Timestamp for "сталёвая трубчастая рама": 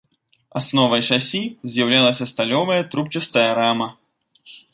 2.33-3.87